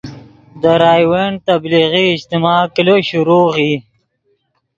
[0.61, 3.71] دے راؤنڈ تبلیغی اجتماع کلو شروغ ای